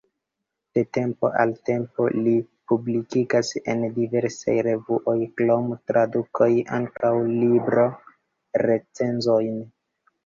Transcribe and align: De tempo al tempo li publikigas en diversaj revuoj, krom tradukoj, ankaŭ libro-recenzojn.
De 0.77 0.83
tempo 0.97 1.29
al 1.41 1.51
tempo 1.69 2.07
li 2.27 2.31
publikigas 2.71 3.51
en 3.73 3.83
diversaj 3.99 4.55
revuoj, 4.69 5.15
krom 5.43 5.69
tradukoj, 5.91 6.49
ankaŭ 6.79 7.13
libro-recenzojn. 7.31 9.63